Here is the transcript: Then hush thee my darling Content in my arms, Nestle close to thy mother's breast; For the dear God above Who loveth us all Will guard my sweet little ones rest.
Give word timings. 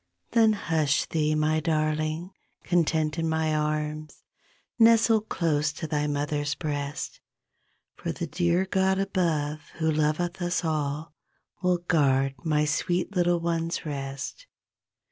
Then 0.31 0.53
hush 0.53 1.05
thee 1.05 1.35
my 1.35 1.59
darling 1.59 2.31
Content 2.63 3.19
in 3.19 3.29
my 3.29 3.53
arms, 3.55 4.23
Nestle 4.79 5.21
close 5.21 5.71
to 5.73 5.85
thy 5.85 6.07
mother's 6.07 6.55
breast; 6.55 7.19
For 7.97 8.11
the 8.11 8.25
dear 8.25 8.65
God 8.65 8.97
above 8.97 9.69
Who 9.77 9.91
loveth 9.91 10.41
us 10.41 10.65
all 10.65 11.13
Will 11.61 11.77
guard 11.77 12.33
my 12.43 12.65
sweet 12.65 13.15
little 13.15 13.39
ones 13.39 13.85
rest. 13.85 14.47